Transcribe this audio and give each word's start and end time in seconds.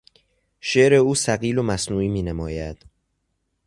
شعر 0.61 0.93
او 0.93 1.15
ثقیل 1.15 1.57
و 1.57 1.63
مصنوعی 1.63 2.07
مینماید. 2.07 2.85